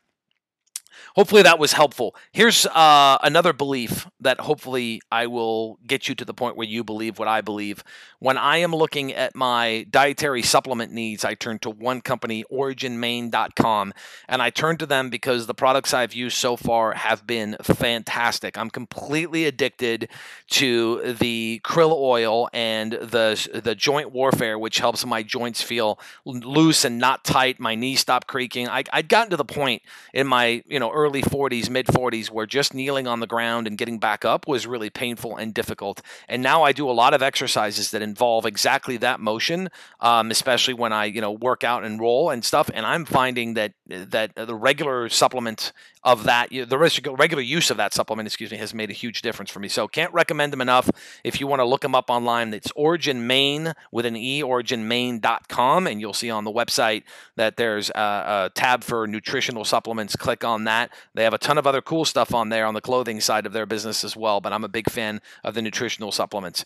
hopefully 1.16 1.42
that 1.42 1.58
was 1.58 1.72
helpful. 1.72 2.14
Here's 2.30 2.66
uh, 2.66 3.18
another 3.22 3.52
belief 3.52 4.06
that 4.20 4.40
hopefully 4.40 5.00
I 5.10 5.26
will 5.26 5.78
get 5.86 6.08
you 6.08 6.14
to 6.14 6.24
the 6.24 6.34
point 6.34 6.56
where 6.56 6.66
you 6.66 6.84
believe 6.84 7.18
what 7.18 7.26
I 7.26 7.40
believe. 7.40 7.82
When 8.18 8.36
I 8.36 8.58
am 8.58 8.72
looking 8.72 9.12
at 9.12 9.34
my 9.34 9.86
dietary 9.90 10.42
supplement 10.42 10.92
needs, 10.92 11.24
I 11.24 11.34
turn 11.34 11.58
to 11.60 11.70
one 11.70 12.02
company, 12.02 12.44
originmaine.com, 12.52 13.94
and 14.28 14.42
I 14.42 14.50
turn 14.50 14.76
to 14.78 14.86
them 14.86 15.10
because 15.10 15.46
the 15.46 15.54
products 15.54 15.94
I've 15.94 16.14
used 16.14 16.36
so 16.36 16.56
far 16.56 16.92
have 16.92 17.26
been 17.26 17.56
fantastic. 17.62 18.58
I'm 18.58 18.70
completely 18.70 19.46
addicted 19.46 20.08
to 20.50 21.14
the 21.18 21.60
krill 21.64 21.92
oil 21.92 22.48
and 22.52 22.92
the 22.92 23.60
the 23.64 23.74
joint 23.74 24.12
warfare, 24.12 24.58
which 24.58 24.78
helps 24.78 25.04
my 25.06 25.22
joints 25.22 25.62
feel 25.62 25.98
loose 26.24 26.84
and 26.84 26.98
not 26.98 27.24
tight. 27.24 27.58
My 27.58 27.74
knees 27.74 28.00
stop 28.00 28.26
creaking. 28.26 28.68
I, 28.68 28.84
I'd 28.92 29.08
gotten 29.08 29.30
to 29.30 29.36
the 29.36 29.44
point 29.44 29.82
in 30.12 30.26
my 30.26 30.62
you 30.66 30.78
know 30.78 30.90
early 30.90 31.05
early 31.06 31.22
40s, 31.22 31.70
mid 31.70 31.86
40s, 31.86 32.30
where 32.30 32.46
just 32.46 32.74
kneeling 32.74 33.06
on 33.06 33.20
the 33.20 33.26
ground 33.28 33.68
and 33.68 33.78
getting 33.78 33.98
back 33.98 34.24
up 34.24 34.48
was 34.48 34.66
really 34.66 34.90
painful 34.90 35.36
and 35.36 35.54
difficult. 35.54 36.02
And 36.28 36.42
now 36.42 36.64
I 36.64 36.72
do 36.72 36.90
a 36.90 36.92
lot 36.92 37.14
of 37.14 37.22
exercises 37.22 37.92
that 37.92 38.02
involve 38.02 38.44
exactly 38.44 38.96
that 38.98 39.20
motion, 39.20 39.68
um, 40.00 40.32
especially 40.32 40.74
when 40.74 40.92
I, 40.92 41.04
you 41.04 41.20
know, 41.20 41.30
work 41.30 41.62
out 41.62 41.84
and 41.84 42.00
roll 42.00 42.30
and 42.30 42.44
stuff. 42.44 42.68
And 42.74 42.84
I'm 42.84 43.04
finding 43.04 43.54
that 43.54 43.74
that 43.86 44.34
the 44.34 44.54
regular 44.54 45.08
supplement 45.08 45.72
of 46.06 46.22
that, 46.22 46.50
the 46.50 46.78
regular 47.18 47.42
use 47.42 47.68
of 47.68 47.76
that 47.78 47.92
supplement, 47.92 48.28
excuse 48.28 48.52
me, 48.52 48.56
has 48.58 48.72
made 48.72 48.90
a 48.90 48.92
huge 48.92 49.22
difference 49.22 49.50
for 49.50 49.58
me. 49.58 49.66
So 49.66 49.88
can't 49.88 50.12
recommend 50.12 50.52
them 50.52 50.60
enough. 50.60 50.88
If 51.24 51.40
you 51.40 51.48
want 51.48 51.58
to 51.58 51.64
look 51.64 51.80
them 51.80 51.96
up 51.96 52.08
online, 52.08 52.54
it's 52.54 52.70
Origin 52.76 53.26
Maine 53.26 53.74
with 53.90 54.06
an 54.06 54.16
E, 54.16 54.40
originmaine.com, 54.40 55.86
and 55.88 56.00
you'll 56.00 56.12
see 56.12 56.30
on 56.30 56.44
the 56.44 56.52
website 56.52 57.02
that 57.34 57.56
there's 57.56 57.90
a, 57.90 57.98
a 58.46 58.50
tab 58.54 58.84
for 58.84 59.08
nutritional 59.08 59.64
supplements. 59.64 60.14
Click 60.14 60.44
on 60.44 60.62
that. 60.62 60.92
They 61.14 61.24
have 61.24 61.34
a 61.34 61.38
ton 61.38 61.58
of 61.58 61.66
other 61.66 61.82
cool 61.82 62.04
stuff 62.04 62.32
on 62.32 62.50
there 62.50 62.66
on 62.66 62.74
the 62.74 62.80
clothing 62.80 63.20
side 63.20 63.44
of 63.44 63.52
their 63.52 63.66
business 63.66 64.04
as 64.04 64.16
well, 64.16 64.40
but 64.40 64.52
I'm 64.52 64.64
a 64.64 64.68
big 64.68 64.88
fan 64.88 65.20
of 65.42 65.54
the 65.54 65.62
nutritional 65.62 66.12
supplements. 66.12 66.64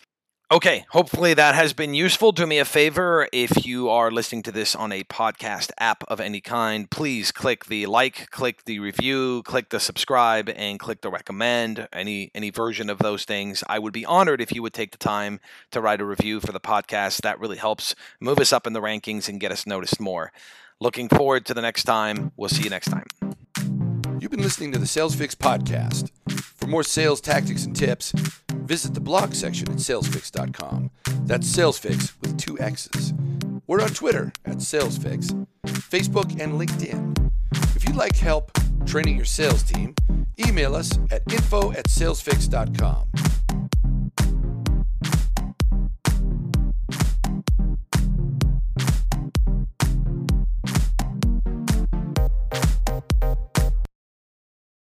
Okay, 0.52 0.84
hopefully 0.88 1.32
that 1.34 1.54
has 1.54 1.72
been 1.72 1.94
useful. 1.94 2.32
Do 2.32 2.44
me 2.44 2.58
a 2.58 2.64
favor 2.64 3.28
if 3.32 3.64
you 3.64 3.88
are 3.88 4.10
listening 4.10 4.42
to 4.42 4.50
this 4.50 4.74
on 4.74 4.90
a 4.90 5.04
podcast 5.04 5.70
app 5.78 6.02
of 6.08 6.18
any 6.18 6.40
kind, 6.40 6.90
please 6.90 7.30
click 7.30 7.66
the 7.66 7.86
like, 7.86 8.30
click 8.30 8.64
the 8.64 8.80
review, 8.80 9.44
click 9.44 9.68
the 9.68 9.78
subscribe, 9.78 10.48
and 10.48 10.80
click 10.80 11.02
the 11.02 11.08
recommend. 11.08 11.86
Any 11.92 12.32
any 12.34 12.50
version 12.50 12.90
of 12.90 12.98
those 12.98 13.24
things. 13.24 13.62
I 13.68 13.78
would 13.78 13.92
be 13.92 14.04
honored 14.04 14.40
if 14.40 14.52
you 14.52 14.60
would 14.62 14.74
take 14.74 14.90
the 14.90 14.98
time 14.98 15.38
to 15.70 15.80
write 15.80 16.00
a 16.00 16.04
review 16.04 16.40
for 16.40 16.50
the 16.50 16.58
podcast. 16.58 17.20
That 17.20 17.38
really 17.38 17.58
helps 17.58 17.94
move 18.18 18.40
us 18.40 18.52
up 18.52 18.66
in 18.66 18.72
the 18.72 18.80
rankings 18.80 19.28
and 19.28 19.38
get 19.38 19.52
us 19.52 19.68
noticed 19.68 20.00
more. 20.00 20.32
Looking 20.80 21.08
forward 21.08 21.46
to 21.46 21.54
the 21.54 21.62
next 21.62 21.84
time. 21.84 22.32
We'll 22.36 22.48
see 22.48 22.64
you 22.64 22.70
next 22.70 22.90
time. 22.90 23.06
You've 24.18 24.32
been 24.32 24.42
listening 24.42 24.72
to 24.72 24.80
the 24.80 24.86
Sales 24.88 25.14
Fix 25.14 25.36
podcast. 25.36 26.10
For 26.28 26.66
more 26.66 26.82
sales 26.82 27.20
tactics 27.20 27.64
and 27.64 27.76
tips, 27.76 28.12
visit 28.70 28.94
the 28.94 29.00
blog 29.00 29.34
section 29.34 29.68
at 29.68 29.78
salesfix.com. 29.78 30.92
That's 31.24 31.44
salesfix 31.44 32.12
with 32.20 32.38
two 32.38 32.56
X's. 32.60 33.12
We're 33.66 33.82
on 33.82 33.88
Twitter 33.88 34.32
at 34.44 34.58
salesfix, 34.58 35.34
Facebook, 35.64 36.40
and 36.40 36.52
LinkedIn. 36.52 37.32
If 37.74 37.88
you'd 37.88 37.96
like 37.96 38.14
help 38.14 38.52
training 38.86 39.16
your 39.16 39.24
sales 39.24 39.64
team, 39.64 39.96
email 40.38 40.76
us 40.76 40.96
at 41.10 41.22
info 41.32 41.72
at 41.72 41.88
salesfix.com. 41.88 43.08